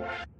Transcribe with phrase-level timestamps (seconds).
[0.00, 0.39] Yeah.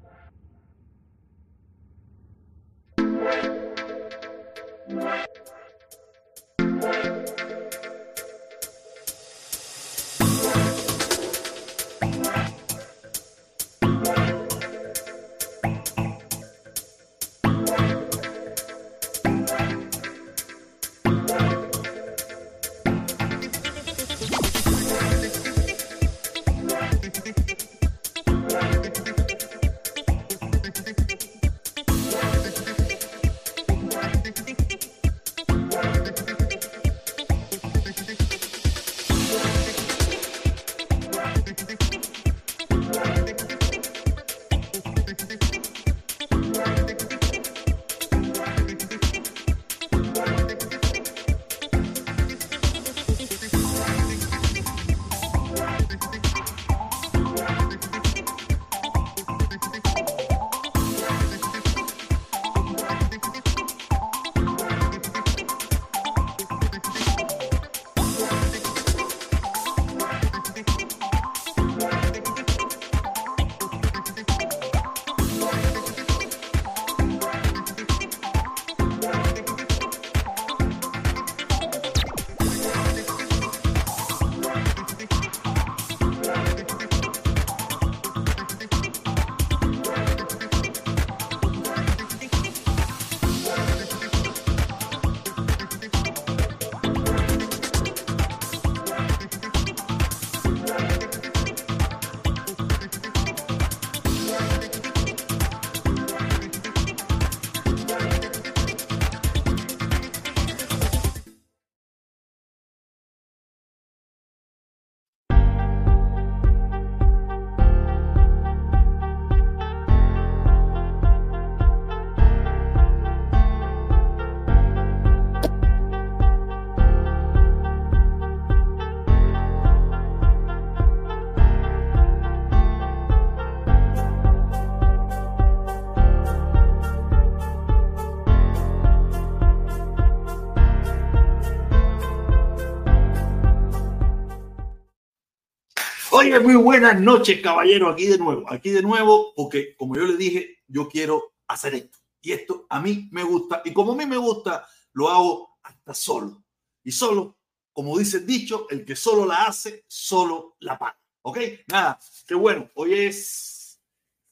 [146.20, 147.88] Oye, muy buenas noches, caballero.
[147.88, 151.98] Aquí de nuevo, aquí de nuevo, porque como yo le dije, yo quiero hacer esto.
[152.20, 153.62] Y esto a mí me gusta.
[153.64, 156.44] Y como a mí me gusta, lo hago hasta solo.
[156.84, 157.38] Y solo,
[157.72, 161.00] como dice el dicho, el que solo la hace, solo la paga.
[161.22, 161.38] ¿Ok?
[161.68, 162.70] Nada, qué bueno.
[162.74, 163.80] Hoy es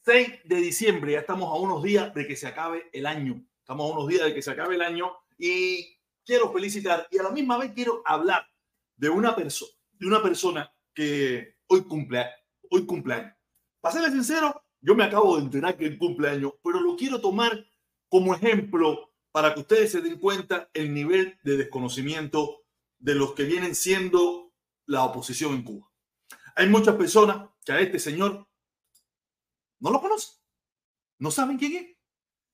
[0.05, 1.13] 6 de diciembre.
[1.13, 3.43] Ya estamos a unos días de que se acabe el año.
[3.61, 5.11] Estamos a unos días de que se acabe el año.
[5.39, 8.45] Y quiero felicitar y a la misma vez quiero hablar
[8.95, 12.33] de una persona, de una persona que hoy cumpleaños.
[12.69, 13.33] Hoy cumpleaños.
[13.79, 17.65] Para serles sincero, yo me acabo de enterar que es cumpleaños, pero lo quiero tomar
[18.09, 22.63] como ejemplo para que ustedes se den cuenta el nivel de desconocimiento
[22.97, 24.51] de los que vienen siendo
[24.85, 25.91] la oposición en Cuba.
[26.55, 28.47] Hay muchas personas que a este señor
[29.79, 30.35] no lo conocen,
[31.19, 31.97] no saben quién es,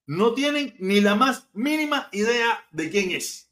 [0.05, 3.51] no tienen ni la más mínima idea de quién es.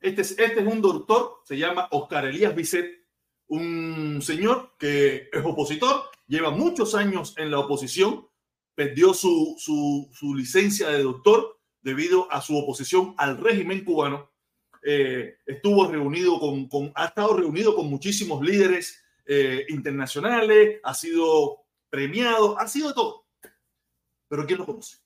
[0.00, 3.05] Este es, este es un doctor, se llama Oscar Elías Bisset,
[3.48, 8.28] un señor que es opositor, lleva muchos años en la oposición,
[8.74, 14.30] perdió su, su, licencia de doctor debido a su oposición al régimen cubano.
[14.82, 21.64] Eh, estuvo reunido con, con, ha estado reunido con muchísimos líderes eh, internacionales, ha sido
[21.88, 23.26] premiado, ha sido todo.
[24.28, 24.98] Pero ¿quién lo conoce?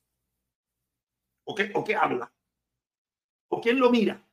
[1.43, 2.31] ¿O qué, ¿O qué habla?
[3.49, 4.23] ¿O quién lo mira?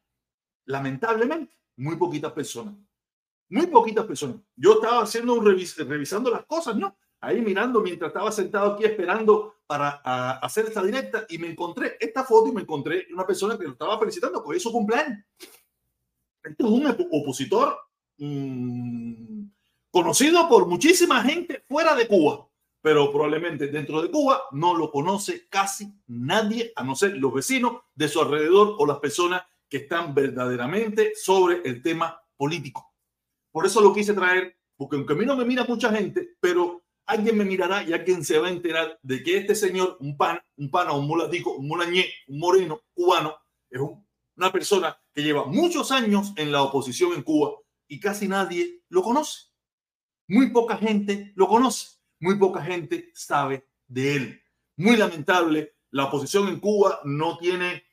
[0.67, 2.75] Lamentablemente, muy poquitas personas.
[3.51, 4.37] Muy poquitas personas.
[4.57, 6.97] Yo estaba haciendo un revisando las cosas, ¿no?
[7.21, 9.89] Ahí mirando mientras estaba sentado aquí esperando para
[10.41, 13.73] hacer esta directa y me encontré esta foto y me encontré una persona que lo
[13.73, 15.19] estaba felicitando con su cumpleaños.
[16.43, 17.77] Este es un opositor
[18.19, 19.43] mm,
[19.91, 22.49] conocido por muchísima gente fuera de Cuba,
[22.81, 27.83] pero probablemente dentro de Cuba no lo conoce casi nadie, a no ser los vecinos
[27.95, 32.88] de su alrededor o las personas que están verdaderamente sobre el tema político.
[33.51, 36.85] Por eso lo quise traer, porque aunque a mí no me mira mucha gente, pero
[37.07, 40.41] alguien me mirará y alguien se va a enterar de que este señor, un pan,
[40.57, 43.35] un pana, un mulatico, un mulañé, un moreno cubano,
[43.71, 43.81] es
[44.37, 47.53] una persona que lleva muchos años en la oposición en Cuba
[47.89, 49.49] y casi nadie lo conoce.
[50.29, 54.43] Muy poca gente lo conoce, muy poca gente sabe de él.
[54.77, 57.85] Muy lamentable, la oposición en Cuba no tiene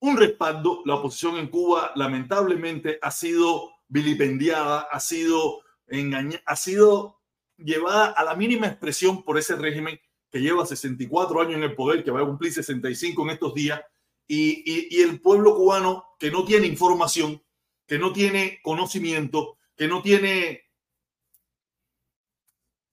[0.00, 0.82] un respaldo.
[0.86, 7.20] La oposición en Cuba lamentablemente ha sido vilipendiada, ha sido engañada, ha sido
[7.56, 9.98] llevada a la mínima expresión por ese régimen
[10.30, 13.80] que lleva 64 años en el poder, que va a cumplir 65 en estos días,
[14.26, 17.42] y, y, el pueblo cubano que no tiene información,
[17.86, 20.62] que no tiene conocimiento, que no tiene...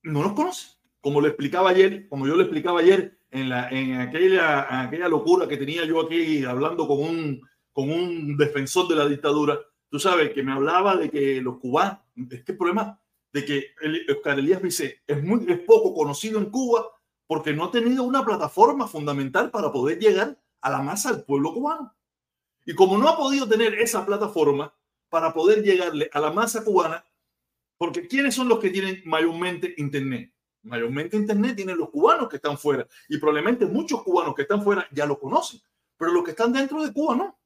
[0.04, 0.78] No nos conoce.
[1.00, 5.48] Como le explicaba ayer, como yo le explicaba ayer en, la, en, aquella, aquella locura
[5.48, 7.42] que tenía yo aquí hablando con un,
[7.72, 9.60] con un defensor de la dictadura,
[9.92, 12.00] tú sabes que me hablaba de que los cubanos,
[12.32, 13.00] es que el problema
[13.34, 13.66] de que
[14.10, 16.88] Oscar Elías Vicé es, muy, es poco conocido en Cuba
[17.28, 21.54] porque no ha tenido una plataforma fundamental para poder llegar a la masa del pueblo
[21.54, 21.94] cubano.
[22.66, 24.74] Y como no ha podido tener esa plataforma
[25.10, 27.04] para poder llegarle a la masa cubana,
[27.78, 30.32] porque ¿quiénes son los que tienen mayormente Internet?
[30.64, 34.88] Mayormente Internet tienen los cubanos que están fuera y probablemente muchos cubanos que están fuera
[34.92, 35.60] ya lo conocen,
[35.98, 37.41] pero los que están dentro de Cuba no.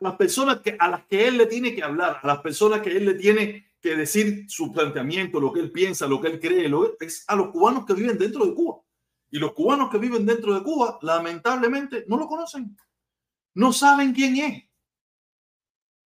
[0.00, 2.90] Las personas que, a las que él le tiene que hablar, a las personas que
[2.90, 6.68] él le tiene que decir su planteamiento, lo que él piensa, lo que él cree,
[6.68, 8.80] lo, es a los cubanos que viven dentro de Cuba.
[9.30, 12.76] Y los cubanos que viven dentro de Cuba, lamentablemente, no lo conocen.
[13.54, 14.64] No saben quién es.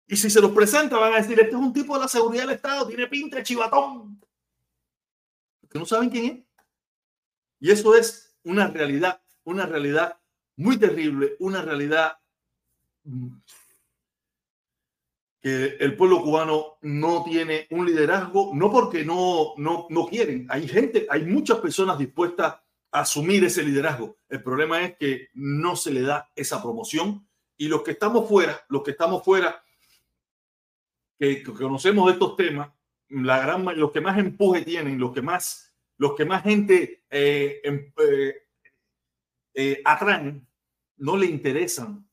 [0.06, 2.44] Y si se los presenta, van a decir, este es un tipo de la seguridad
[2.44, 4.20] del Estado, tiene pinta de chivatón.
[5.70, 6.64] Que no saben quién es.
[7.60, 10.18] Y eso es una realidad, una realidad
[10.56, 12.18] muy terrible, una realidad
[15.44, 20.46] que el pueblo cubano no tiene un liderazgo, no porque no, no, no quieren.
[20.48, 22.54] Hay gente, hay muchas personas dispuestas
[22.90, 24.16] a asumir ese liderazgo.
[24.30, 28.64] El problema es que no se le da esa promoción y los que estamos fuera,
[28.70, 29.62] los que estamos fuera,
[31.18, 32.70] que, conocemos de estos temas,
[33.10, 37.60] la gran, los que más empuje tienen, los que más, los que más gente eh,
[37.64, 38.34] em, eh,
[39.52, 40.48] eh, atraen,
[40.96, 42.08] no le interesan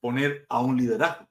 [0.00, 1.27] poner a un liderazgo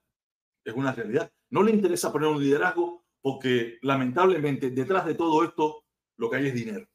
[0.70, 1.32] es una realidad.
[1.50, 5.84] No le interesa poner un liderazgo porque lamentablemente detrás de todo esto
[6.18, 6.88] lo que hay es dinero.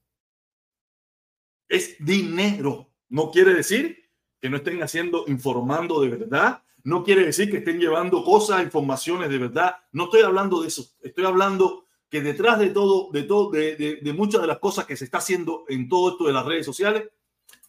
[1.69, 2.93] Es dinero.
[3.09, 4.11] No quiere decir
[4.41, 6.63] que no estén haciendo, informando de verdad.
[6.85, 9.77] No quiere decir que estén llevando cosas, informaciones de verdad.
[9.93, 10.85] No estoy hablando de eso.
[11.01, 14.97] Estoy hablando que detrás de todo, de todo, de, de muchas de las cosas que
[14.97, 17.09] se está haciendo en todo esto de las redes sociales,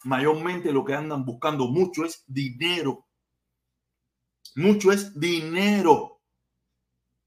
[0.03, 3.05] mayormente lo que andan buscando mucho es dinero
[4.55, 6.21] mucho es dinero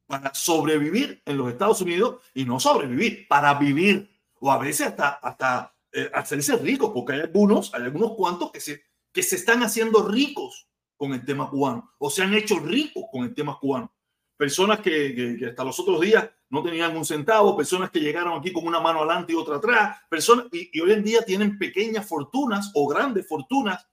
[0.07, 4.09] para sobrevivir en los Estados Unidos y no sobrevivir, para vivir
[4.41, 8.61] o a veces hasta, hasta eh, hacerse ricos, porque hay algunos, hay algunos cuantos que
[8.61, 8.83] se,
[9.13, 13.25] que se están haciendo ricos con el tema cubano o se han hecho ricos con
[13.25, 13.93] el tema cubano.
[14.37, 18.53] Personas que, que, hasta los otros días no tenían un centavo, personas que llegaron aquí
[18.53, 22.71] con una mano adelante y otra atrás, personas y hoy en día tienen pequeñas fortunas
[22.75, 23.89] o grandes fortunas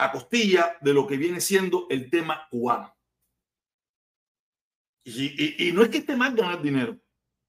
[0.00, 2.96] a costilla de lo que viene siendo el tema cubano.
[5.04, 6.96] Y, no es que esté mal ganar dinero,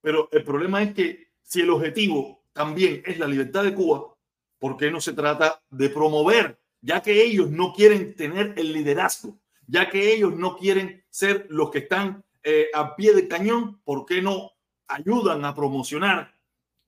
[0.02, 4.16] pero el problema es que si el objetivo también es la libertad de Cuba,
[4.60, 6.60] ¿por qué no se trata de promover?
[6.82, 11.72] Ya que ellos no quieren tener el liderazgo, ya que ellos no quieren ser los
[11.72, 14.52] que están eh, a pie de cañón, ¿por qué no
[14.88, 16.38] ayudan a promocionar,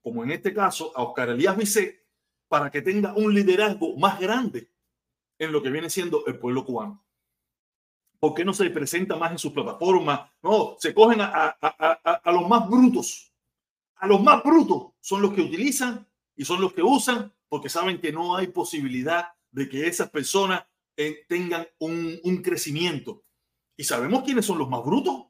[0.02, 2.04] como en este caso, a Oscar Elías Vicé,
[2.48, 4.73] para que tenga un liderazgo más grande
[5.38, 7.04] en lo que viene siendo el pueblo cubano.
[8.24, 10.30] ¿Por qué no se presenta más en sus plataformas?
[10.42, 11.56] No, se cogen a,
[12.24, 13.30] los más brutos.
[13.96, 18.00] A los más brutos son los que utilizan y son los que usan porque saben
[18.00, 20.64] que no hay posibilidad de que esas personas
[20.96, 23.24] eh, tengan un, crecimiento.
[23.76, 25.26] ¿Y sabemos quiénes son los más brutos?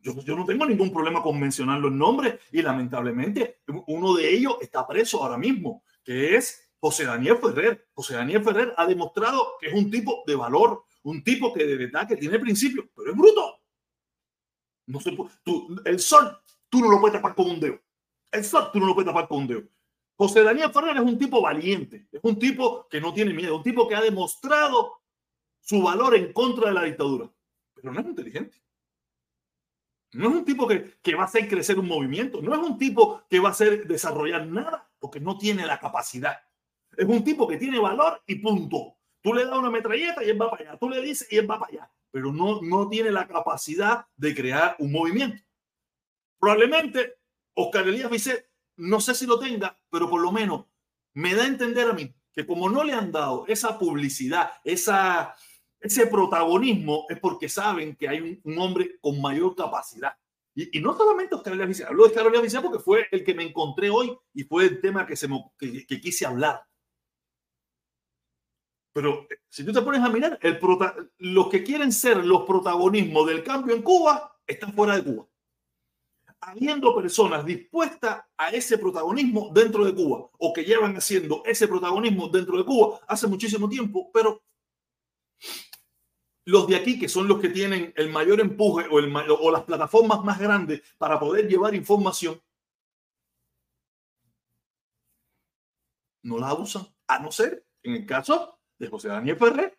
[0.00, 4.56] Yo, yo, no tengo ningún problema con mencionar los nombres y lamentablemente uno de ellos
[4.60, 7.88] está preso ahora mismo, que es José Daniel Ferrer.
[7.94, 11.76] José Daniel Ferrer ha demostrado que es un tipo de valor, un tipo que de
[11.76, 13.60] verdad que tiene principios, pero es bruto.
[14.86, 17.80] No se tú, el sol, tú no lo puedes tapar con un dedo.
[18.30, 19.62] El sol, tú no lo puedes tapar con un dedo.
[20.16, 23.62] José Daniel Ferrer es un tipo valiente, es un tipo que no tiene miedo, un
[23.62, 25.02] tipo que ha demostrado
[25.60, 27.30] su valor en contra de la dictadura,
[27.74, 28.56] pero no es inteligente.
[30.12, 32.78] No es un tipo que, que va a hacer crecer un movimiento, no es un
[32.78, 36.38] tipo que va a hacer desarrollar nada, porque no tiene la capacidad.
[36.96, 38.96] Es un tipo que tiene valor y punto.
[39.22, 40.78] Tú le das una metralleta y él va para allá.
[40.78, 41.92] Tú le dices y él va para allá.
[42.10, 45.42] Pero no, no tiene la capacidad de crear un movimiento.
[46.38, 47.14] Probablemente
[47.54, 50.66] Oscar Elías Vicet, no sé si lo tenga, pero por lo menos
[51.14, 55.34] me da a entender a mí que como no le han dado esa publicidad, esa,
[55.80, 60.12] ese protagonismo, es porque saben que hay un, hombre con mayor capacidad.
[60.54, 63.34] Y, no solamente Oscar Elías Vicet, hablo de Oscar Elías Vicet porque fue el que
[63.34, 66.62] me encontré hoy y fue el tema que, se que quise hablar.
[68.96, 70.58] Pero eh, si tú te pones a mirar, el
[71.18, 75.28] los que quieren ser los protagonismos del cambio en Cuba están fuera de Cuba.
[76.40, 82.28] habiendo personas dispuestas a ese protagonismo dentro de Cuba o que llevan haciendo ese protagonismo
[82.28, 84.42] dentro de Cuba hace muchísimo tiempo, pero
[86.46, 89.64] los de aquí, que son los que tienen el mayor empuje o, el, o las
[89.64, 92.40] plataformas más grandes para poder llevar información,
[96.22, 99.78] no la usan, a no ser en el caso de José Daniel Ferrer,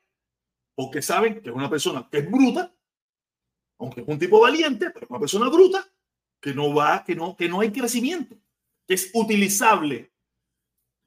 [0.75, 2.73] porque saben que es una persona que es bruta,
[3.79, 5.85] aunque es un tipo valiente, pero es una persona bruta,
[6.39, 8.35] que no va, que no, que no hay crecimiento,
[8.87, 10.11] que es utilizable.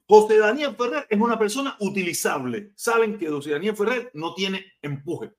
[0.07, 2.73] José Daniel Ferrer es una persona utilizable.
[2.75, 5.33] Saben que José Daniel Ferrer no tiene empuje.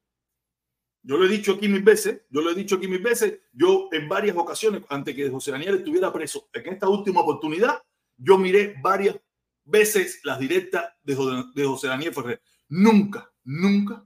[1.05, 3.89] Yo lo he dicho aquí mil veces, yo lo he dicho aquí mil veces, yo
[3.91, 7.83] en varias ocasiones, antes que José Daniel estuviera preso, en esta última oportunidad,
[8.17, 9.17] yo miré varias
[9.65, 12.43] veces las directas de, José Daniel Ferrer.
[12.69, 14.05] Nunca, nunca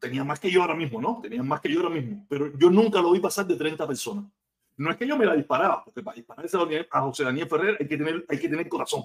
[0.00, 1.20] tenía más que yo ahora mismo, ¿no?
[1.22, 4.24] Tenía más que yo ahora mismo, pero yo nunca lo vi pasar de 30 personas.
[4.76, 6.56] No es que yo me la disparaba, porque para dispararse
[6.90, 9.04] a José Daniel Ferrer hay que tener, hay que tener corazón.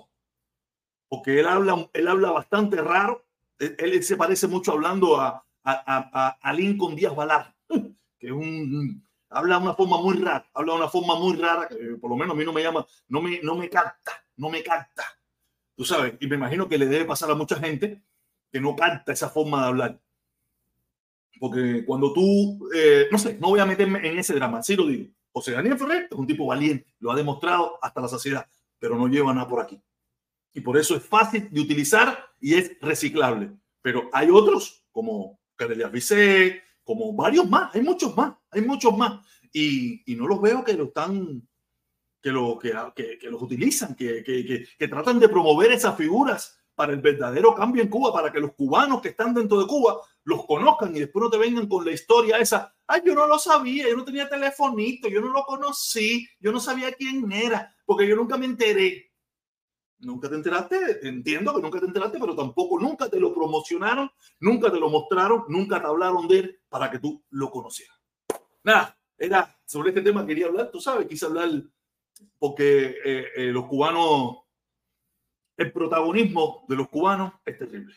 [1.09, 3.25] Porque él habla, él habla bastante raro.
[3.59, 7.53] Él, se parece mucho hablando a, a, a, Lincoln Díaz Valar,
[8.19, 11.75] que un, habla de una forma muy rara, habla de una forma muy rara que
[11.99, 14.63] por lo menos a mí no me llama, no me, no me capta, no me
[14.63, 15.03] capta.
[15.75, 18.01] Tú sabes, y me imagino que le debe pasar a mucha gente
[18.51, 20.01] que no capta esa forma de hablar.
[21.39, 24.87] Porque cuando tú, eh, no sé, no voy a meterme en ese drama, sí lo
[24.87, 25.11] digo.
[25.33, 28.47] José Daniel Ferrer es un tipo valiente, lo ha demostrado hasta la saciedad,
[28.79, 29.81] pero no lleva nada por aquí.
[30.53, 33.51] Y por eso es fácil de utilizar y es reciclable.
[33.81, 39.25] Pero hay otros, como Carelia Vicé, como varios más, hay muchos más, hay muchos más.
[39.51, 41.45] Y no los veo que lo están,
[42.25, 46.91] que, lo, que, que, que los utilizan, que, que tratan de promover esas figuras para
[46.91, 50.43] el verdadero cambio en Cuba, para que los cubanos que están dentro de Cuba los
[50.47, 52.75] conozcan y después no te vengan con la historia esa.
[52.87, 56.59] Ay, yo no lo sabía, yo no tenía telefonito, yo no lo conocí, yo no
[56.59, 59.11] sabía quién era, porque yo nunca me enteré.
[59.99, 64.71] Nunca te enteraste, entiendo que nunca te enteraste, pero tampoco nunca te lo promocionaron, nunca
[64.71, 67.95] te lo mostraron, nunca te hablaron de él para que tú lo conocieras.
[68.63, 71.49] Nada, era sobre este tema quería hablar, tú sabes, quise hablar
[72.39, 74.37] porque eh, eh, los cubanos,
[75.57, 77.95] el protagonismo de los cubanos es terrible.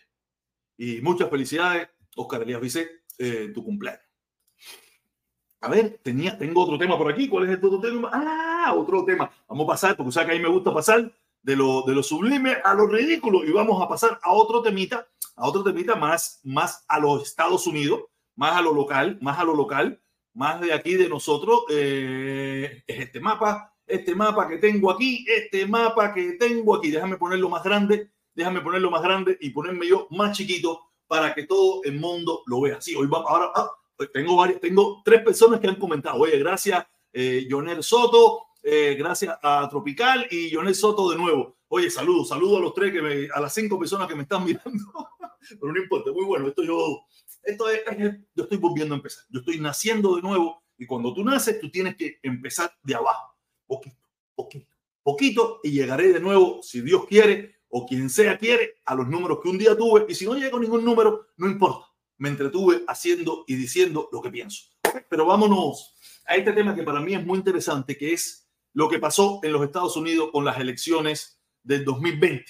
[0.76, 4.02] Y muchas felicidades Oscar Elías Vicé, eh, tu cumpleaños.
[5.60, 7.28] A ver, tenía, tengo otro tema por aquí.
[7.28, 8.10] ¿Cuál es el otro tema?
[8.12, 9.30] Ah, otro tema.
[9.48, 12.02] Vamos a pasar, porque sabes que a mí me gusta pasar de lo, de lo
[12.02, 15.06] sublime a lo ridículo y vamos a pasar a otro temita,
[15.36, 18.02] a otro temita más, más a los Estados Unidos,
[18.36, 20.00] más a lo local, más a lo local,
[20.34, 21.62] más de aquí de nosotros.
[21.70, 26.90] Eh, es este mapa, este mapa que tengo aquí, este mapa que tengo aquí.
[26.90, 31.44] Déjame ponerlo más grande, déjame ponerlo más grande y ponerme yo más chiquito para que
[31.44, 32.80] todo el mundo lo vea.
[32.80, 33.70] Sí, hoy va, ahora ah,
[34.12, 36.20] tengo varios, tengo tres personas que han comentado.
[36.20, 37.48] Oye, gracias, eh,
[37.80, 41.56] Soto, eh, gracias a Tropical y Jonel Soto de nuevo.
[41.68, 44.44] Oye, saludos, saludos a los tres, que me, a las cinco personas que me están
[44.44, 45.08] mirando.
[45.48, 46.48] Pero no importa, muy bueno.
[46.48, 47.00] Esto yo,
[47.42, 47.82] esto es,
[48.34, 49.24] yo estoy volviendo a empezar.
[49.30, 53.36] Yo estoy naciendo de nuevo y cuando tú naces, tú tienes que empezar de abajo,
[53.68, 53.96] poquito,
[54.34, 54.66] poquito,
[55.04, 59.38] poquito y llegaré de nuevo, si Dios quiere, o quien sea quiere a los números
[59.42, 61.86] que un día tuve y si no llego ningún número, no importa.
[62.16, 64.64] Me entretuve haciendo y diciendo lo que pienso.
[65.08, 65.94] Pero vámonos
[66.26, 69.52] a este tema que para mí es muy interesante, que es lo que pasó en
[69.52, 72.44] los Estados Unidos con las elecciones del 2020.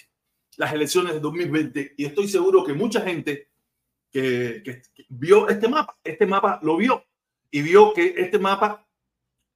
[0.56, 1.94] Las elecciones del 2020.
[1.98, 3.50] Y estoy seguro que mucha gente
[4.10, 7.04] que vio este mapa, este mapa lo vio
[7.50, 8.86] y vio que este mapa,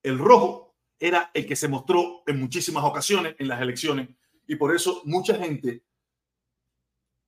[0.03, 0.72] el rojo,
[1.03, 4.09] era el que se mostró en muchísimas ocasiones en las elecciones
[4.47, 5.85] y por eso mucha gente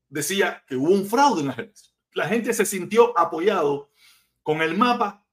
[0.08, 1.96] decía que hubo un fraude en las elecciones.
[2.12, 3.90] La gente se sintió apoyado
[4.44, 5.26] con el mapa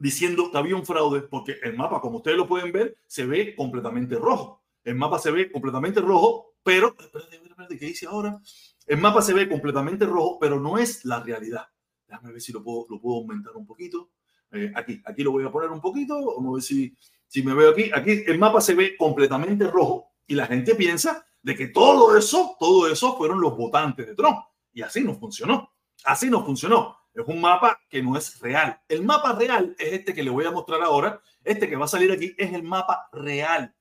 [0.00, 3.54] diciendo que había un fraude, porque el mapa, como ustedes lo pueden ver, se ve
[3.54, 4.64] completamente rojo.
[4.82, 8.40] El mapa se ve completamente rojo, pero, espérate, ¿qué dice ahora?
[8.86, 11.66] El mapa se ve completamente rojo, pero no es la realidad.
[12.08, 14.10] Déjame ver si lo puedo, lo puedo aumentar un poquito.
[14.50, 16.14] Eh, aquí, aquí lo voy a poner un poquito.
[16.36, 16.96] Vamos a ver si,
[17.30, 17.90] si me veo aquí.
[17.94, 22.56] Aquí el mapa se ve completamente rojo, y la gente piensa de que todo eso,
[22.58, 24.38] todo eso fueron los votantes de Trump.
[24.72, 25.72] Y así no funcionó.
[26.04, 26.96] Así no funcionó.
[27.14, 28.80] Es un mapa que no es real.
[28.88, 31.20] El mapa real es este que le voy a mostrar ahora.
[31.42, 33.74] Este que va a salir aquí es el mapa real.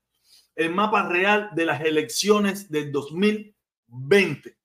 [0.55, 4.57] El mapa real de las elecciones del 2020.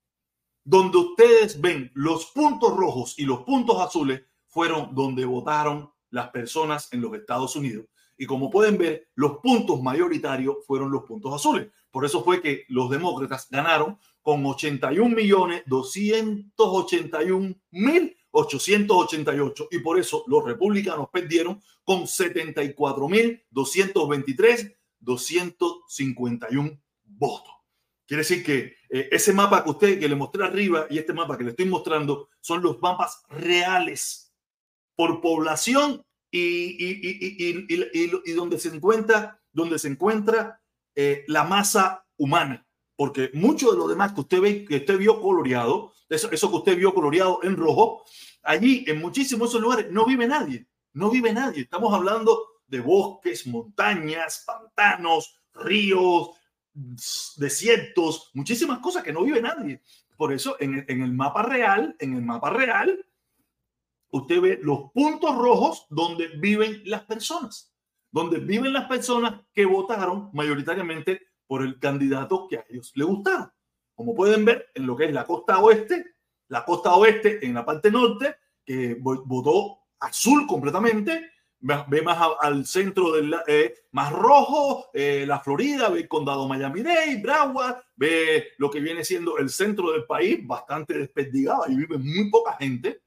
[0.64, 6.90] Donde ustedes ven los puntos rojos y los puntos azules fueron donde votaron las personas
[6.92, 7.86] en los Estados Unidos.
[8.16, 11.68] Y como pueden ver, los puntos mayoritarios fueron los puntos azules.
[11.90, 19.98] Por eso fue que los demócratas ganaron con 81 millones 281 mil 888 y por
[19.98, 27.54] eso los republicanos perdieron con 74.223, 251 votos.
[28.06, 31.38] Quiere decir que eh, ese mapa que usted que le mostré arriba y este mapa
[31.38, 34.34] que le estoy mostrando son los mapas reales
[34.96, 36.04] por población
[36.36, 40.60] y, y, donde se encuentra, donde se encuentra
[40.94, 42.66] eh, la masa humana.
[42.96, 46.56] Porque mucho de lo demás que usted ve, que usted vio coloreado, eso, eso que
[46.56, 48.04] usted vio coloreado en rojo,
[48.42, 51.62] allí en muchísimos lugares no vive nadie, no vive nadie.
[51.62, 56.30] Estamos hablando de bosques, montañas, pantanos, ríos,
[57.36, 59.82] desiertos, muchísimas cosas que no vive nadie.
[60.16, 63.04] Por eso en, en el mapa real, en el mapa real,
[64.14, 67.74] usted ve los puntos rojos donde viven las personas,
[68.12, 73.50] donde viven las personas que votaron mayoritariamente por el candidato que a ellos le gustaron.
[73.96, 76.14] Como pueden ver en lo que es la costa oeste,
[76.48, 83.12] la costa oeste en la parte norte, que votó azul completamente, ve más al centro
[83.12, 88.78] del eh, más rojo, eh, la Florida, ve el condado Miami-Dade, Broward, ve lo que
[88.78, 93.03] viene siendo el centro del país, bastante desperdigado, y vive muy poca gente,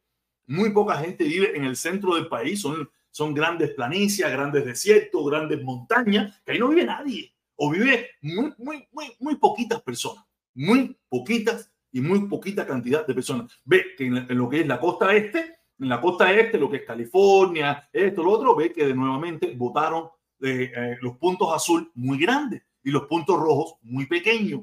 [0.47, 5.29] muy poca gente vive en el centro del país, son, son grandes planicies, grandes desiertos,
[5.29, 10.25] grandes montañas, que ahí no vive nadie, o vive muy, muy, muy, muy poquitas personas,
[10.53, 13.51] muy poquitas y muy poquita cantidad de personas.
[13.65, 16.77] Ve que en, lo que es la costa este, en la costa este, lo que
[16.77, 20.09] es California, esto, lo otro, ve que de nuevamente votaron
[20.41, 24.61] eh, eh, los puntos azul muy grandes y los puntos rojos muy pequeños.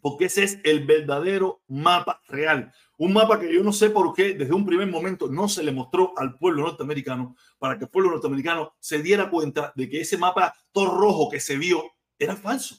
[0.00, 2.72] Porque ese es el verdadero mapa real.
[2.98, 5.72] Un mapa que yo no sé por qué desde un primer momento no se le
[5.72, 10.16] mostró al pueblo norteamericano para que el pueblo norteamericano se diera cuenta de que ese
[10.16, 11.84] mapa todo rojo que se vio
[12.18, 12.76] era falso.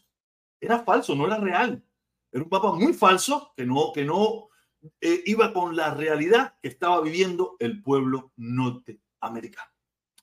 [0.59, 1.83] Era falso, no era real.
[2.31, 4.49] Era un mapa muy falso que no, que no
[5.01, 9.69] eh, iba con la realidad que estaba viviendo el pueblo norteamericano.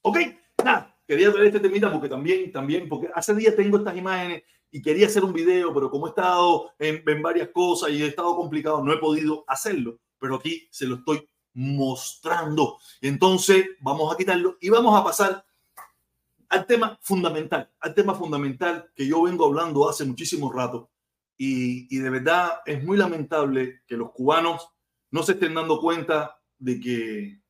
[0.02, 0.18] Ok,
[0.64, 4.42] nada, quería traer este temita porque también, también, porque hace días tengo estas imágenes
[4.74, 8.08] y quería hacer un video, pero como he estado en, en varias cosas y he
[8.08, 12.78] estado complicado, no he podido hacerlo, pero aquí se lo estoy mostrando.
[13.00, 15.46] Entonces, vamos a quitarlo y vamos a pasar
[16.48, 20.90] al tema fundamental, al tema fundamental que yo vengo hablando hace muchísimo rato.
[21.36, 24.70] Y, y, de verdad es muy lamentable que los cubanos
[25.12, 27.40] no se estén dando cuenta de que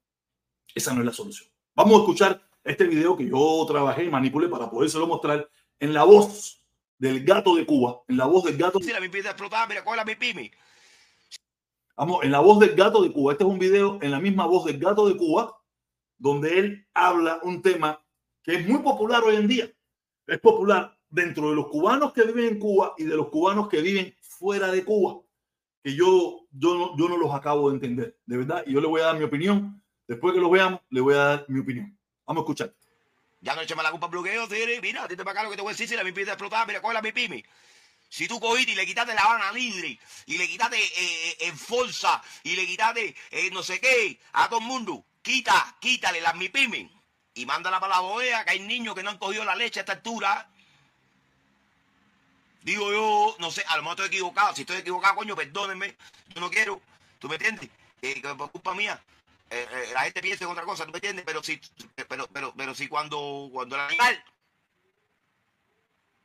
[0.74, 1.48] esa no es la solución.
[1.74, 5.48] Vamos a escuchar este video que yo trabajé y manipulé para podérselo mostrar
[5.80, 6.60] en la voz
[6.98, 8.80] del gato de Cuba, en la voz del gato.
[8.80, 10.50] Si la mi empieza a explotar, mira, cola mi pimi.
[11.96, 13.32] Vamos, en la voz del gato de Cuba.
[13.32, 15.56] Este es un video en la misma voz del gato de Cuba,
[16.18, 18.04] donde él habla un tema
[18.42, 19.70] que es muy popular hoy en día.
[20.26, 23.80] Es popular dentro de los cubanos que viven en Cuba y de los cubanos que
[23.80, 25.20] viven fuera de Cuba,
[25.82, 28.64] que yo, yo, no, yo no los acabo de entender, de verdad.
[28.66, 29.82] Y yo le voy a dar mi opinión.
[30.06, 31.96] Después que lo veamos, le voy a dar mi opinión.
[32.26, 32.74] Vamos a escuchar.
[33.44, 34.48] Ya no eches la culpa al bloqueo.
[34.80, 36.34] Mira, te para acá lo que te voy a decir si la mi empieza a
[36.34, 37.44] explotar, mira, coge la mi pimi.
[38.08, 41.58] Si tú cogiste y le quitaste la Habana Libre, y le quitaste eh, eh, en
[41.58, 46.34] Forza, y le quitaste eh, no sé qué, a todo el mundo, quita, quítale las
[46.36, 46.90] MIPIMI
[47.34, 49.82] y mándala para la bodega, que hay niños que no han cogido la leche a
[49.82, 50.48] esta altura.
[52.62, 54.54] Digo yo, no sé, a lo mejor estoy equivocado.
[54.54, 55.96] Si estoy equivocado, coño, perdónenme.
[56.34, 56.80] Yo no quiero,
[57.18, 57.68] ¿tú me entiendes?
[58.00, 58.98] Eh, por culpa mía.
[59.56, 61.24] Eh, la gente piensa en otra cosa, ¿tú me entiendes?
[61.24, 61.60] Pero si,
[62.08, 64.24] pero, pero, pero si cuando, cuando el animal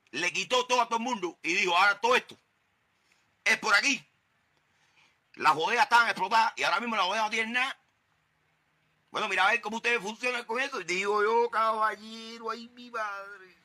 [0.10, 2.36] le quitó todo a todo el mundo y dijo, ahora todo esto
[3.44, 4.04] es por aquí.
[5.36, 7.80] Las bodegas están explotadas y ahora mismo las bodegas no tienen nada.
[9.12, 10.80] Bueno, mira a ver cómo ustedes funcionan con eso.
[10.80, 13.58] Digo yo, caballero, ay mi madre.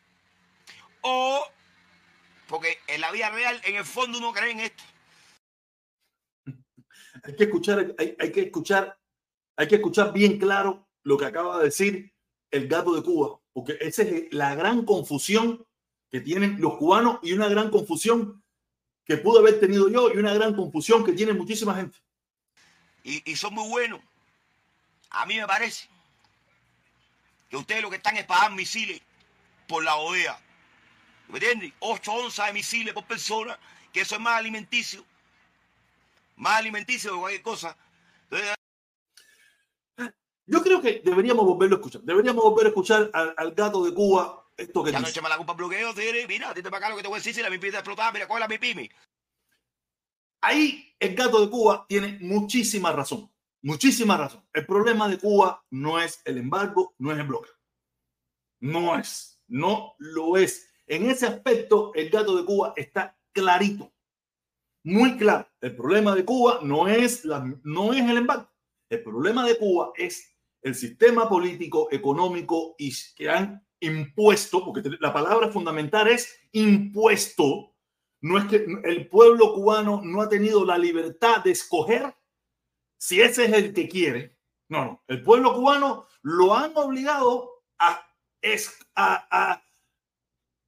[1.00, 1.46] O,
[2.48, 4.82] porque en la vida real, en el fondo no creen esto.
[7.22, 8.98] Hay que escuchar, hay que escuchar,
[9.56, 12.12] hay que escuchar bien claro lo que acaba de decir
[12.50, 15.66] el gato de Cuba, porque esa es la gran confusión
[16.10, 18.42] que tienen los cubanos y una gran confusión
[19.04, 21.98] que pude haber tenido yo y una gran confusión que tiene muchísima gente.
[23.02, 24.00] Y, son muy buenos.
[25.10, 25.88] A mí me parece
[27.50, 29.02] que ustedes lo que están es pagar misiles
[29.68, 30.38] por la OEA.
[31.28, 31.72] ¿Me entiendes?
[31.80, 33.58] 8 onzas de misiles por persona,
[33.92, 35.04] que eso es más alimenticio.
[36.36, 37.76] Más alimenticio que cualquier cosa.
[38.24, 38.54] Entonces,
[40.46, 42.02] Yo creo que deberíamos volverlo a escuchar.
[42.02, 45.18] Deberíamos volver a escuchar al, al gato de Cuba esto que ya no dice.
[45.18, 46.26] eches la culpa al bloqueo, tigre.
[46.28, 47.80] Mira, dite para acá lo que te voy a decir si la mi empieza a
[47.80, 48.88] explotar, mira, coge la mi pimi.
[50.42, 53.30] Ahí el gato de Cuba tiene muchísima razón.
[53.62, 54.46] Muchísima razón.
[54.52, 57.54] El problema de Cuba no es el embargo, no es el bloqueo.
[58.60, 59.40] No es.
[59.46, 60.70] No lo es.
[60.86, 63.92] En ese aspecto, el gato de Cuba está clarito.
[64.84, 65.48] Muy claro.
[65.62, 68.50] El problema de Cuba no es, la, no es el embargo.
[68.90, 70.33] El problema de Cuba es
[70.64, 77.74] el sistema político, económico y que han impuesto, porque la palabra fundamental es impuesto,
[78.22, 82.16] no es que el pueblo cubano no ha tenido la libertad de escoger
[82.96, 84.38] si ese es el que quiere.
[84.70, 88.02] No, no, el pueblo cubano lo han obligado a,
[88.96, 89.62] a,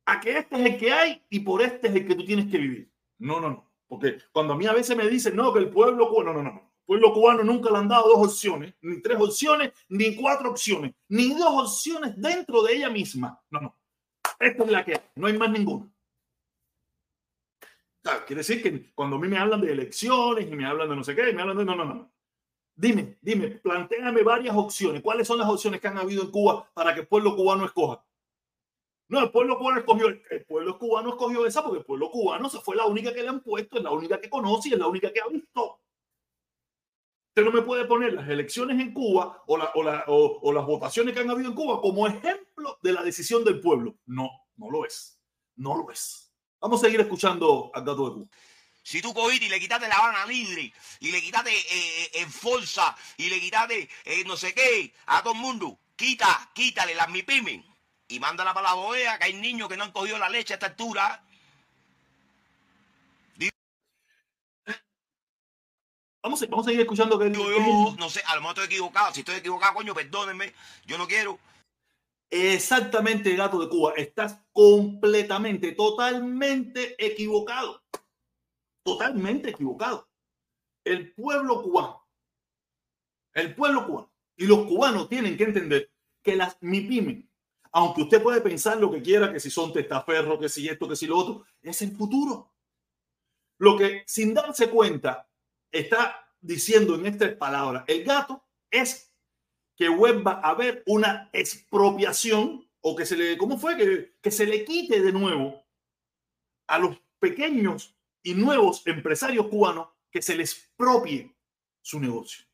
[0.05, 2.51] a que este es el que hay y por este es el que tú tienes
[2.51, 2.93] que vivir.
[3.19, 3.73] No, no, no.
[3.89, 6.53] Porque cuando a mí a veces me dicen, no, que el pueblo cubano, no, no,
[6.53, 6.66] no.
[6.87, 11.35] Pueblo cubano nunca le han dado dos opciones, ni tres opciones, ni cuatro opciones, ni
[11.35, 13.43] dos opciones dentro de ella misma.
[13.51, 13.77] No, no.
[14.39, 15.01] Esta es la que hay.
[15.17, 15.91] No hay más ninguna.
[18.25, 21.03] quiere decir que cuando a mí me hablan de elecciones y me hablan de no
[21.03, 22.13] sé qué, me hablan de no, no, no.
[22.77, 25.03] Dime, dime, planteame varias opciones.
[25.03, 28.05] ¿Cuáles son las opciones que han habido en Cuba para que el pueblo cubano escoja?
[29.09, 32.61] No, el pueblo cubano escogió, el pueblo cubano escogió esa porque el pueblo cubano se
[32.61, 34.89] fue la única que le han puesto, es la única que conoce y es la
[34.89, 35.81] única que ha visto.
[37.37, 39.71] Usted no me puede poner las elecciones en Cuba o, la,
[40.07, 43.61] o, o, las votaciones que han habido en Cuba como ejemplo de la decisión del
[43.61, 43.95] pueblo.
[44.07, 45.21] No, no lo es.
[45.55, 46.33] No lo es.
[46.59, 48.27] Vamos a seguir escuchando al gato de Cuba.
[48.83, 52.97] Si tú cogiste y le quitaste la Habana Libre y le quitaste eh, en Forza
[53.19, 57.63] y le quitaste eh, no sé qué a todo el mundo, quita, quítale las MIPIMES
[58.09, 60.57] y mándala para la bodega, que hay niños que no han cogido la leche a
[60.57, 61.23] esta altura.
[66.27, 69.15] Vamos a, vamos a ir escuchando que yo, no sé, a lo mejor estoy equivocado.
[69.15, 70.53] Si estoy equivocado, coño, perdónenme.
[70.85, 71.39] Yo no quiero.
[72.29, 73.93] Exactamente, gato de Cuba.
[73.97, 77.81] Estás completamente, totalmente equivocado.
[78.85, 80.09] Totalmente equivocado.
[80.85, 82.05] El pueblo cubano,
[83.33, 85.93] el pueblo cubano y los cubanos tienen que entender
[86.25, 87.25] que las MIPIMES
[87.71, 90.97] aunque usted puede pensar lo que quiera, que si son testaferros, que si esto, que
[90.97, 92.51] si lo otro, es el futuro.
[93.59, 95.29] Lo que sin darse cuenta
[95.71, 99.13] está diciendo en estas palabras el gato es
[99.77, 103.77] que vuelva a haber una expropiación o que se le, ¿cómo fue?
[103.77, 105.67] Que, que se le quite de nuevo
[106.69, 111.37] a los pequeños y nuevos empresarios cubanos que se les propie
[111.83, 112.45] su negocio,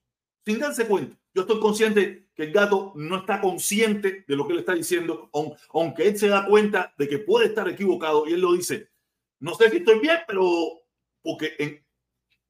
[0.44, 1.16] sin darse cuenta.
[1.35, 5.31] Yo estoy consciente que el gato no está consciente de lo que él está diciendo,
[5.72, 8.90] aunque él se da cuenta de que puede estar equivocado y él lo dice.
[9.38, 10.83] No sé si estoy bien, pero
[11.22, 11.81] porque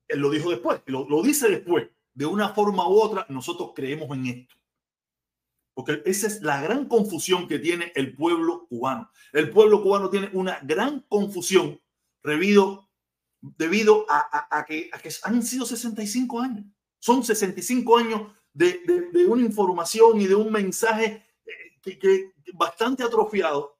[0.08, 1.88] él lo dijo después, lo, dice después.
[2.14, 4.54] De una forma u otra, nosotros creemos en esto.
[5.74, 9.10] Porque esa es la gran confusión que tiene el pueblo cubano.
[9.32, 11.80] El pueblo cubano tiene una gran confusión
[12.22, 12.90] debido,
[13.40, 16.66] debido a, que, a que han sido 65 años.
[16.98, 23.78] Son 65 años de, de, una información y de un mensaje eh, que, bastante atrofiado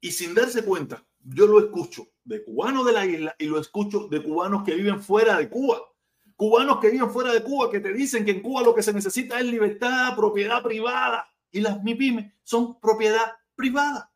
[0.00, 4.08] y sin darse cuenta, yo lo escucho de cubanos de la isla y lo escucho
[4.08, 5.80] de cubanos que viven fuera de Cuba.
[6.36, 8.92] Cubanos que viven fuera de Cuba que te dicen que en Cuba lo que se
[8.92, 11.28] necesita es libertad, propiedad privada.
[11.50, 14.12] Y las MIPIMES son propiedad privada.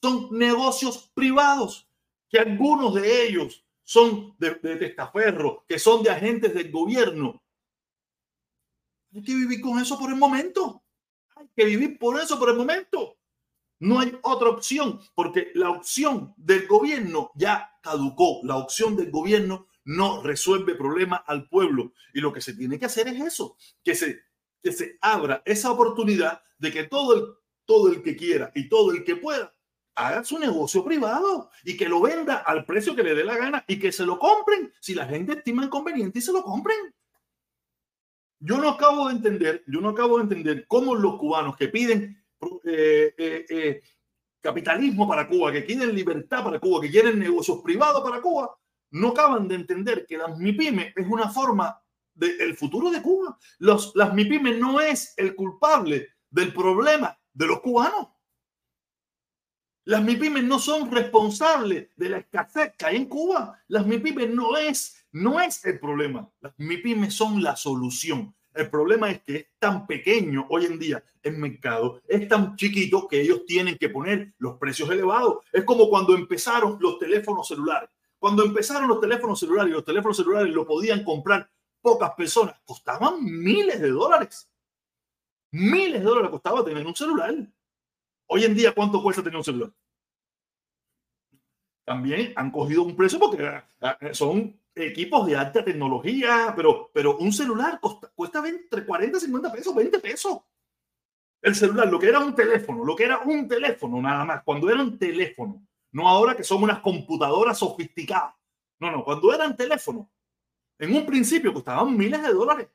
[0.00, 1.88] Son negocios privados
[2.28, 7.42] que algunos de ellos son de, de testaferro, que son de agentes del gobierno,
[9.16, 10.82] hay que vivir con eso por el momento.
[11.36, 13.16] Hay que vivir por eso por el momento.
[13.78, 18.40] No hay otra opción, porque la opción del gobierno ya caducó.
[18.42, 21.92] La opción del gobierno no resuelve problemas al pueblo.
[22.14, 24.20] Y lo que se tiene que hacer es eso, que se,
[24.62, 27.24] que se abra esa oportunidad de que todo el,
[27.64, 29.52] todo el que quiera y todo el que pueda
[29.94, 33.64] haga su negocio privado y que lo venda al precio que le dé la gana
[33.66, 36.94] y que se lo compren si la gente estima conveniente y se lo compren.
[38.38, 42.22] Yo no acabo de entender, yo no acabo de entender cómo los cubanos que piden
[42.64, 43.82] eh, eh, eh,
[44.40, 48.56] capitalismo para Cuba, que quieren libertad para Cuba, que quieren negocios privados para Cuba,
[48.90, 51.80] no acaban de entender que las MIPIMES es una forma
[52.14, 53.38] del futuro de Cuba.
[53.58, 58.08] Los, las MIPIMES no es el culpable del problema de los cubanos.
[59.84, 63.62] Las MIPIMES no son responsables de la escasez que hay en Cuba.
[63.68, 66.30] Las MIPIMES no es no es el problema.
[66.40, 68.34] Las MIPIMES son la solución.
[68.56, 73.06] El problema es que es tan pequeño hoy en día el mercado, es tan chiquito
[73.06, 75.44] que ellos tienen que poner los precios elevados.
[75.52, 77.90] Es como cuando empezaron los teléfonos celulares.
[78.18, 81.50] Cuando empezaron los teléfonos celulares, los teléfonos celulares lo podían comprar
[81.82, 84.48] pocas personas, costaban miles de dólares.
[85.52, 87.34] Miles de dólares costaba tener un celular.
[88.26, 89.70] Hoy en día, ¿cuánto cuesta tener un celular?
[91.84, 97.32] También han cogido un precio porque ah, son equipos de alta tecnología, pero, pero un
[97.32, 97.80] celular
[98.14, 100.38] cuesta entre 40 y 50 pesos, 20 pesos.
[101.40, 104.68] El celular, lo que era un teléfono, lo que era un teléfono nada más, cuando
[104.68, 108.34] era un teléfono, no ahora que son unas computadoras sofisticadas.
[108.78, 110.08] No, no, cuando eran teléfonos,
[110.78, 112.68] en un principio costaban miles de dólares.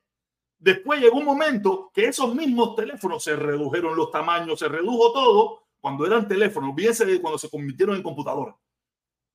[0.57, 5.63] Después llegó un momento que esos mismos teléfonos se redujeron los tamaños, se redujo todo
[5.79, 8.55] cuando eran teléfonos, bien cuando se convirtieron en computadoras.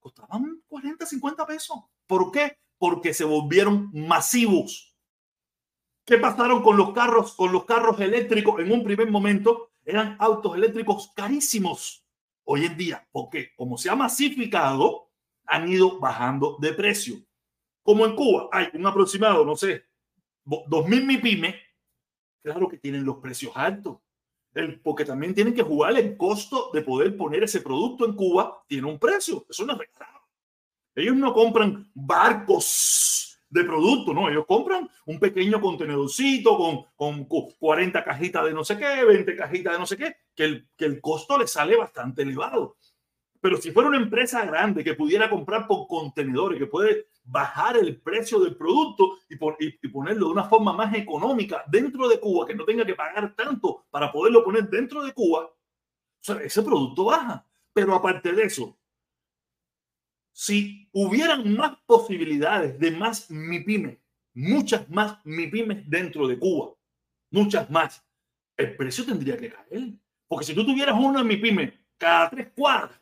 [0.06, 1.78] Costaban 40, 50 pesos.
[2.06, 2.60] ¿Por qué?
[2.78, 4.96] Porque se volvieron masivos.
[6.04, 9.72] ¿Qué pasaron con los carros, con los carros eléctricos en un primer momento?
[9.84, 12.06] Eran autos eléctricos carísimos.
[12.44, 15.10] Hoy en día, porque como se ha masificado,
[15.44, 17.16] han ido bajando de precio.
[17.82, 19.86] Como en Cuba hay un aproximado, no sé,
[20.44, 21.56] 2.000 MIPIME,
[22.44, 23.98] claro que tienen los precios altos.
[24.82, 28.86] Porque también tienen que jugar el costo de poder poner ese producto en Cuba, tiene
[28.86, 29.44] un precio.
[29.48, 30.20] Eso no es regalado.
[30.94, 36.56] Ellos no compran barcos de producto, no, ellos compran un pequeño contenedorcito
[36.96, 40.44] con, con 40 cajitas de no sé qué, 20 cajitas de no sé qué, que
[40.44, 42.76] el, que el costo le sale bastante elevado.
[43.40, 48.00] Pero si fuera una empresa grande que pudiera comprar por contenedores, que puede bajar el
[48.00, 49.36] precio del producto y,
[49.88, 53.86] ponerlo de una forma más económica dentro de Cuba, que no tenga que pagar tanto
[53.90, 55.50] para poderlo poner dentro de Cuba,
[56.42, 57.44] ese producto baja.
[57.72, 58.78] Pero aparte de eso,
[60.32, 64.00] si hubieran más posibilidades de más MIPIME,
[64.34, 66.74] muchas más MIPIMES dentro de Cuba,
[67.30, 68.06] muchas más,
[68.56, 69.92] el precio tendría que caer.
[70.28, 73.00] Porque si tú tuvieras una MIPIME cada tres cuadras,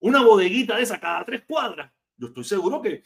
[0.00, 3.02] una bodeguita de esa cada tres cuadras, yo estoy seguro que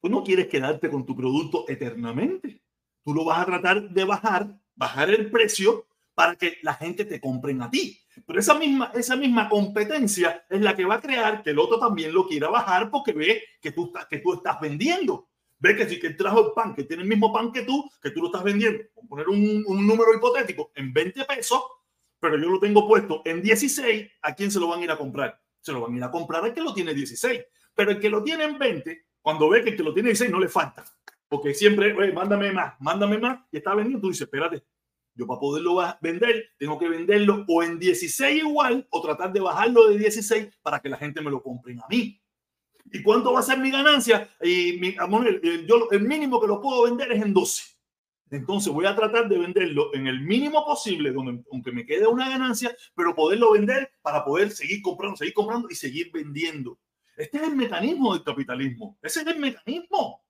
[0.00, 2.62] tú no quieres quedarte con tu producto eternamente.
[3.04, 7.20] Tú lo vas a tratar de bajar, bajar el precio para que la gente te
[7.20, 8.00] compre a ti.
[8.24, 11.78] Pero esa misma, esa misma competencia es la que va a crear que el otro
[11.78, 15.28] también lo quiera bajar porque ve que tú, que tú estás vendiendo.
[15.58, 18.10] Ve que si que trajo el pan, que tiene el mismo pan que tú, que
[18.10, 21.60] tú lo estás vendiendo, poner un, un número hipotético en 20 pesos,
[22.20, 24.98] pero yo lo tengo puesto en 16, ¿a quién se lo van a ir a
[24.98, 25.40] comprar?
[25.60, 27.40] Se lo van a ir a comprar al que lo tiene 16.
[27.78, 30.14] Pero el que lo tiene en 20, cuando ve que el que lo tiene en
[30.14, 30.84] 16 no le falta.
[31.28, 33.38] Porque siempre, oye, mándame más, mándame más.
[33.52, 34.64] Y está vendiendo, tú dices, espérate,
[35.14, 39.90] yo para poderlo vender, tengo que venderlo o en 16 igual o tratar de bajarlo
[39.90, 42.20] de 16 para que la gente me lo compre a mí.
[42.86, 44.28] ¿Y cuánto va a ser mi ganancia?
[44.42, 47.62] Y mi, el, yo, el mínimo que lo puedo vender es en 12.
[48.32, 52.28] Entonces voy a tratar de venderlo en el mínimo posible, donde, aunque me quede una
[52.28, 56.76] ganancia, pero poderlo vender para poder seguir comprando, seguir comprando y seguir vendiendo.
[57.18, 58.96] Este es el mecanismo del capitalismo.
[59.02, 60.22] Ese es el mecanismo.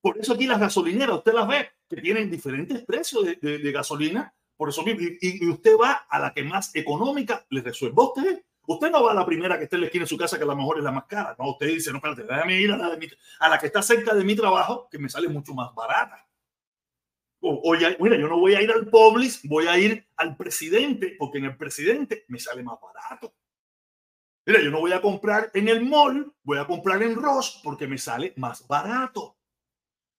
[0.00, 4.34] Por eso aquí las gasolineras, usted las ve, que tienen diferentes precios de, gasolina.
[4.56, 8.44] Por eso y, usted va a la que más económica le resuelva a usted.
[8.66, 10.44] Usted no va a la primera que esté en la esquina de su casa, que
[10.44, 11.34] a lo mejor es la más cara.
[11.38, 12.98] No, usted dice, no, espérate, déjame ir a la,
[13.40, 16.26] a la que está cerca de mi trabajo, que me sale mucho más barata.
[17.42, 21.38] O, mira, yo no voy a ir al Publix, voy a ir al presidente, porque
[21.38, 23.34] en el presidente me sale más barato.
[24.46, 27.86] Mira, yo no voy a comprar en el mall, voy a comprar en Ross porque
[27.86, 29.36] me sale más barato.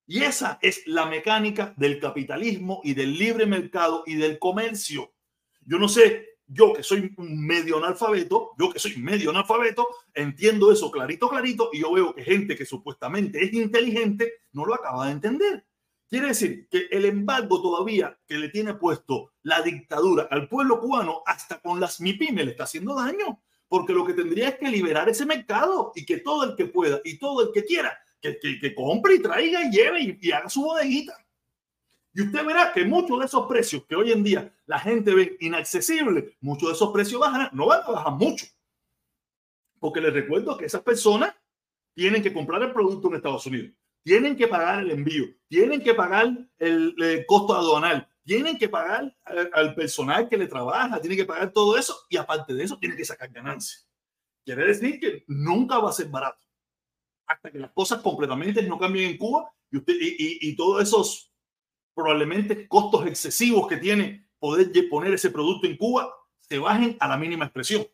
[0.05, 5.13] Y esa es la mecánica del capitalismo y del libre mercado y del comercio.
[5.61, 10.91] Yo no sé, yo que soy medio analfabeto, yo que soy medio analfabeto, entiendo eso
[10.91, 15.13] clarito, clarito, y yo veo que gente que supuestamente es inteligente no lo acaba de
[15.13, 15.65] entender.
[16.09, 21.23] Quiere decir que el embargo todavía que le tiene puesto la dictadura al pueblo cubano,
[21.25, 25.07] hasta con las MIPIME le está haciendo daño porque lo que tendría es que liberar
[25.07, 28.75] ese mercado y que todo el que pueda y todo el que quiera, que, que,
[28.75, 31.15] compre y traiga y lleve y, haga su bodeguita.
[32.13, 35.37] Y usted verá que muchos de esos precios que hoy en día la gente ve
[35.39, 38.45] inaccesibles, muchos de esos precios bajan, no van a bajar mucho.
[39.79, 41.33] Porque les recuerdo que esas personas
[41.93, 43.71] tienen que comprar el producto en Estados Unidos,
[44.03, 46.27] tienen que pagar el envío, tienen que pagar
[46.59, 51.77] el, costo aduanal, tienen que pagar al, personal que le trabaja, tienen que pagar todo
[51.77, 53.87] eso y aparte de eso tienen que sacar ganancias.
[54.45, 56.41] Quiere decir que nunca va a ser barato
[57.27, 61.33] hasta que las cosas completamente no cambien en Cuba y, usted, y, y, todos esos
[61.93, 67.17] probablemente costos excesivos que tiene poder poner ese producto en Cuba se bajen a la
[67.17, 67.87] mínima expresión.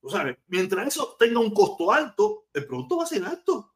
[0.00, 3.74] O sea, mientras eso tenga un costo alto, el producto va a ser alto.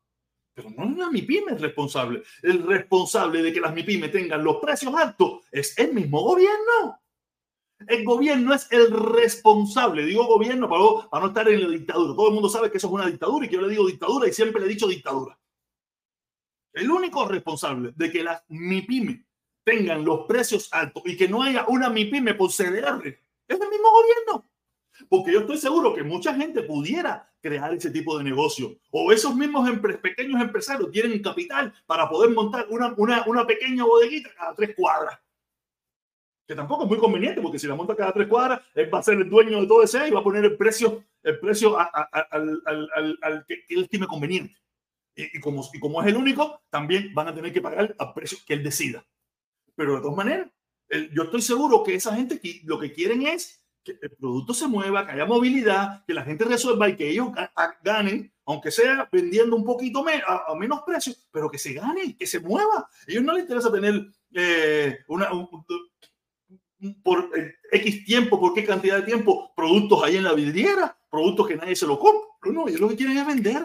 [0.54, 2.22] Pero no es la MIPYME el responsable.
[2.42, 7.00] El responsable de que las MIPYME tengan los precios altos es el mismo gobierno.
[7.86, 10.04] El gobierno es el responsable.
[10.04, 12.14] Digo gobierno para, para no estar en la dictadura.
[12.14, 14.28] Todo el mundo sabe que eso es una dictadura y que yo le digo dictadura
[14.28, 15.38] y siempre le he dicho dictadura.
[16.72, 19.24] El único responsable de que las MIPYME
[19.64, 23.90] tengan los precios altos y que no haya una MIPYME por CDR es el mismo
[23.90, 24.51] gobierno.
[25.08, 28.78] Porque yo estoy seguro que mucha gente pudiera crear ese tipo de negocio.
[28.90, 29.68] O esos mismos
[30.00, 35.18] pequeños empresarios tienen capital para poder montar una, una, una, pequeña bodeguita cada tres cuadras.
[36.46, 39.02] Que tampoco es muy conveniente, porque si la monta cada tres cuadras, él va a
[39.02, 41.88] ser el dueño de todo ese y va a poner el precio, el precio al,
[42.30, 42.62] al,
[42.94, 44.56] al, al, que él estime conveniente.
[45.14, 48.38] Y, como, y como es el único, también van a tener que pagar al precio
[48.46, 49.04] que él decida.
[49.74, 50.48] Pero de todas maneras,
[51.12, 55.06] yo estoy seguro que esa gente lo que quieren es que el producto se mueva,
[55.06, 57.28] que haya movilidad, que la gente resuelva y que ellos
[57.82, 62.40] ganen, aunque sea vendiendo un poquito a, menos precio, pero que se gane, que se
[62.40, 62.78] mueva.
[62.78, 65.28] A ellos no les interesa tener eh, una,
[67.02, 67.30] por
[67.70, 71.76] X tiempo, por qué cantidad de tiempo, productos ahí en la vidriera, productos que nadie
[71.76, 72.28] se lo compra.
[72.52, 73.64] No, ellos lo que quieren es vender.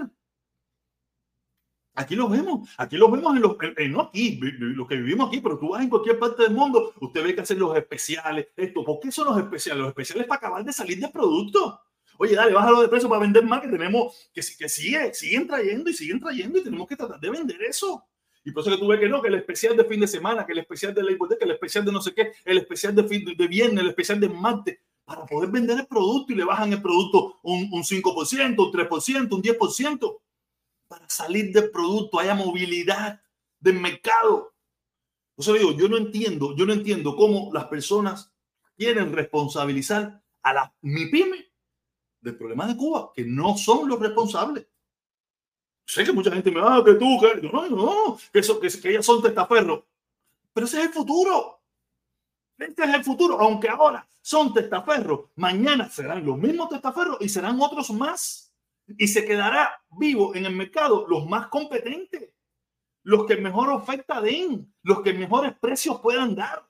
[1.98, 3.58] Aquí los vemos, aquí los vemos en los,
[3.90, 7.24] no aquí, los que vivimos aquí, pero tú vas en cualquier parte del mundo, usted
[7.24, 9.80] ve que hacen los especiales, esto, ¿por qué son los especiales?
[9.80, 11.82] Los especiales para acabar de salir de producto.
[12.20, 15.90] Oye, dale, bájalo de precio para vender más, que tenemos, que, que sigue, siguen trayendo
[15.90, 18.06] y siguen trayendo y tenemos que tratar de vender eso.
[18.46, 20.46] Y por eso que tú ves que no, que el especial de fin de semana,
[20.46, 23.06] que el especial de la que el especial de no sé qué, el especial de,
[23.06, 26.72] fin, de viernes, el especial de martes, para poder vender el producto y le bajan
[26.74, 30.18] el producto un, un 5%, un 3%, un 10%
[30.88, 33.21] para salir del producto, haya movilidad
[33.60, 34.54] del mercado.
[35.36, 38.34] O sea, digo, yo no entiendo, yo no entiendo cómo las personas
[38.76, 41.52] quieren responsabilizar a la MIPYME
[42.21, 44.67] del problema de Cuba, que no son los responsables.
[45.86, 48.67] Sé que mucha gente me va, ah, que tú, que no, no, que, eso, que,
[48.69, 49.84] que ellas son testaferros.
[50.54, 51.62] Pero ese es el futuro.
[52.58, 53.39] Este es el futuro.
[53.39, 58.47] Aunque ahora son testaferros, mañana serán los mismos testaferros y serán otros más
[58.88, 62.30] y se quedará vivo en el mercado los más competentes,
[63.04, 66.67] los que mejor oferta den, los que mejores precios puedan dar.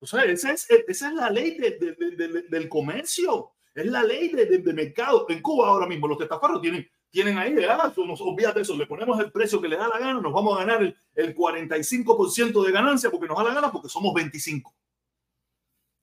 [0.00, 5.26] O sea, esa es, esa es la ley del comercio, es la ley del mercado.
[5.28, 9.20] En Cuba ahora mismo los testaferros tienen, tienen ahí, ah, nos, olvídate eso, le ponemos
[9.20, 12.72] el precio que le da la gana, nos vamos a ganar el, el 45% de
[12.72, 14.74] ganancia porque nos da la gana porque somos 25.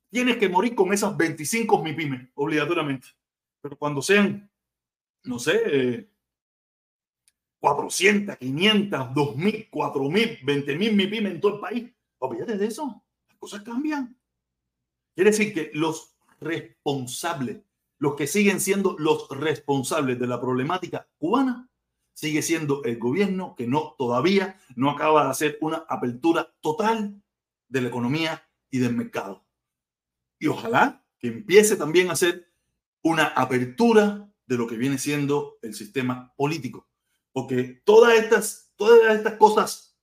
[0.09, 3.07] Tienes que morir con esas 25 MIPIMES, obligatoriamente.
[3.61, 4.49] Pero cuando sean
[5.27, 6.09] no sé,
[7.59, 11.91] 400, 500, 2000, 4000, 20000 mi pyme en todo el país.
[12.19, 13.03] Olvídate de eso.
[13.27, 14.17] Las cosas cambian.
[15.15, 17.61] Quiere decir que los responsables,
[17.97, 21.69] los que siguen siendo los responsables de la problemática cubana,
[22.13, 27.21] sigue siendo el gobierno que no todavía no acaba de hacer una apertura total
[27.67, 29.45] de la economía y del mercado.
[30.39, 32.51] Y ojalá que empiece también a hacer
[33.01, 36.87] una apertura de lo que viene siendo el sistema político.
[37.31, 39.95] Porque todas estas, todas estas cosas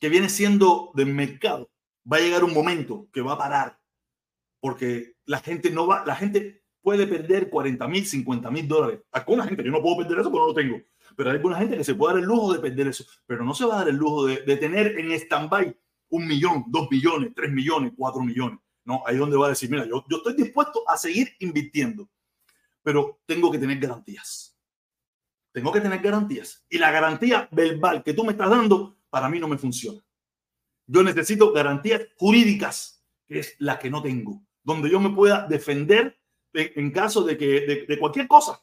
[0.00, 1.70] que viene siendo del mercado,
[2.10, 3.80] va a llegar un momento que va a parar.
[4.60, 9.00] Porque la gente no va, la gente puede perder 40 mil, 50 mil dólares.
[9.12, 10.82] Alguna gente, yo no puedo perder eso porque no lo tengo.
[11.16, 13.04] Pero hay alguna gente que se puede dar el lujo de perder eso.
[13.26, 15.76] Pero no se va a dar el lujo de, de tener en stand-by
[16.08, 18.58] un millón, dos millones, tres millones, cuatro millones.
[18.84, 22.08] No, ahí donde va a decir, mira, yo, yo estoy dispuesto a seguir invirtiendo
[22.84, 24.56] pero tengo que tener garantías.
[25.52, 26.64] Tengo que tener garantías.
[26.68, 30.00] Y la garantía verbal que tú me estás dando, para mí no me funciona.
[30.86, 36.20] Yo necesito garantías jurídicas, que es la que no tengo, donde yo me pueda defender
[36.52, 38.62] en caso de que de, cualquier cosa,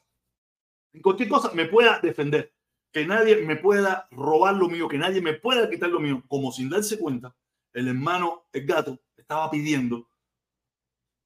[0.93, 2.53] en cualquier cosa me pueda defender,
[2.91, 6.51] que nadie me pueda robar lo mío, que nadie me pueda quitar lo mío, como
[6.51, 7.35] sin darse cuenta,
[7.73, 10.07] el hermano, el gato, estaba pidiendo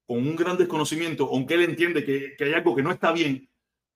[0.05, 3.49] con un gran desconocimiento, aunque él entiende que, hay algo que no está bien,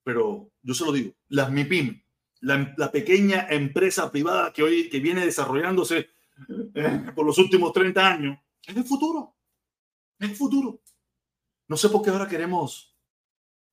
[0.03, 2.01] pero yo se lo digo, las MIPIM,
[2.41, 6.09] la, pequeña empresa privada que hoy que viene desarrollándose
[6.73, 9.35] eh, por los últimos 30 años, es el futuro,
[10.19, 10.81] es el futuro.
[11.67, 12.97] No sé por qué ahora queremos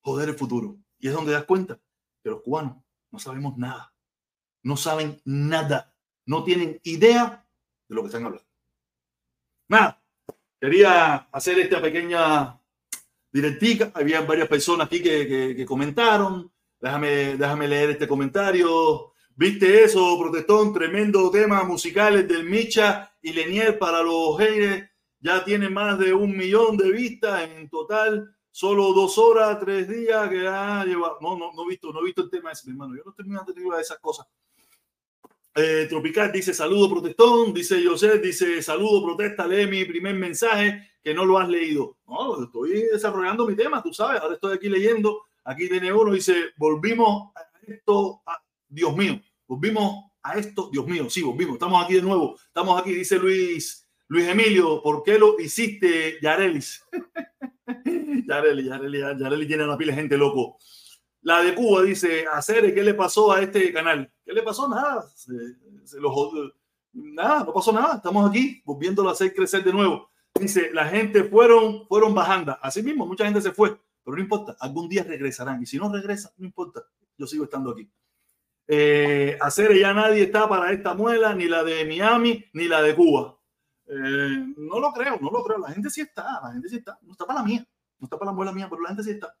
[0.01, 0.77] joder el futuro.
[0.99, 1.79] Y es donde das cuenta
[2.23, 2.77] que los cubanos
[3.11, 3.93] no sabemos nada,
[4.63, 5.95] no saben nada,
[6.25, 7.47] no tienen idea
[7.87, 8.47] de lo que están hablando.
[9.67, 10.03] Nada.
[10.59, 12.59] Quería hacer esta pequeña
[13.31, 13.91] directiva.
[13.93, 16.51] Había varias personas aquí que, que, comentaron.
[16.79, 19.13] Déjame, déjame leer este comentario.
[19.35, 20.73] ¿Viste eso, protestón?
[20.73, 24.89] Tremendo tema musicales del Micha y Lenier para los haters.
[25.19, 28.35] Ya tiene más de un millón de vistas en total.
[28.49, 31.19] Solo dos horas, tres días que ha llevado.
[31.21, 32.95] No, no, no he visto, no he visto el tema ese, hermano.
[32.95, 34.25] Yo no estoy muy atendido a esas cosas.
[35.59, 41.15] Eh, Tropical dice saludo protestón, dice José, dice saludo protesta, lee mi primer mensaje que
[41.15, 41.97] no lo has leído.
[42.05, 46.51] No, estoy desarrollando mi tema, tú sabes, ahora estoy aquí leyendo, aquí tiene uno, dice,
[46.57, 47.41] volvimos a
[47.71, 48.21] esto,
[48.67, 52.93] Dios mío, volvimos a esto, Dios mío, sí, volvimos, estamos aquí de nuevo, estamos aquí,
[52.93, 56.85] dice Luis, Luis Emilio, ¿por qué lo hiciste, Yarelis?
[58.27, 60.59] Yareli, Yareli, Yareli tiene una pila de gente loco.
[61.21, 64.11] La de Cuba dice, hacer ¿qué le pasó a este canal?
[64.27, 64.67] ¿Qué le pasó?
[64.67, 65.05] Nada.
[66.91, 67.95] Nada, no pasó nada.
[67.95, 70.09] Estamos aquí volviéndolo a hacer crecer de nuevo.
[70.37, 72.57] Dice, la gente fueron, fueron bajando.
[72.61, 74.57] Así mismo, mucha gente se fue, pero no importa.
[74.59, 75.63] Algún día regresarán.
[75.63, 76.83] Y si no regresa, no importa.
[77.17, 77.89] Yo sigo estando aquí.
[78.67, 82.95] Eh, hacer ya nadie está para esta muela, ni la de Miami, ni la de
[82.95, 83.39] Cuba.
[83.87, 85.59] Eh, no lo creo, no lo creo.
[85.59, 86.99] La gente sí está, la gente sí está.
[87.01, 87.65] No está para la mía,
[87.97, 89.33] no está para la muela mía, pero la gente sí está.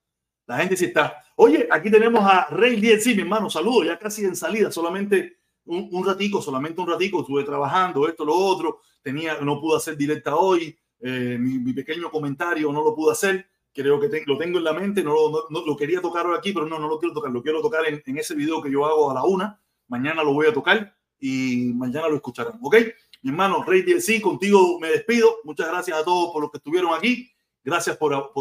[0.47, 1.23] La gente sí está.
[1.35, 3.49] Oye, aquí tenemos a Rey sí, mi hermano.
[3.49, 7.21] Saludos, ya casi en salida, solamente un, un, ratico, solamente un ratico.
[7.21, 8.79] Estuve trabajando, esto, lo otro.
[9.01, 10.75] Tenía, no pude hacer directa hoy.
[11.01, 13.45] Eh, mi, mi, pequeño comentario no lo pude hacer.
[13.73, 15.03] Creo que lo tengo en la mente.
[15.03, 17.31] No, no, no, lo quería tocar hoy aquí, pero no, no lo quiero tocar.
[17.31, 19.61] Lo quiero tocar en, en ese video que yo hago a la una.
[19.89, 22.57] Mañana lo voy a tocar y mañana lo escucharán.
[22.61, 22.77] ¿Ok?
[23.21, 25.37] Mi hermano Rey DLC, contigo me despido.
[25.43, 27.29] Muchas gracias a todos por los que estuvieron aquí.
[27.67, 28.31] Gracias por,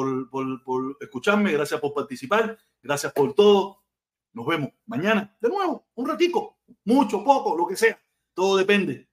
[1.00, 3.82] escucharme, gracias por participar, gracias por todo.
[4.32, 8.00] Nos vemos mañana de nuevo, un ratico, mucho, poco, lo que sea.
[8.32, 9.08] Todo depende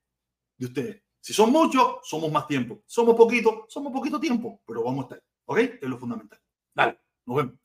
[0.55, 1.01] de ustedes.
[1.19, 2.83] Si son muchos, somos más tiempo.
[2.85, 5.23] Somos poquito, somos poquito tiempo, pero vamos a estar.
[5.45, 5.57] ¿Ok?
[5.81, 6.39] Es lo fundamental.
[6.75, 7.62] Dale, nos vemos.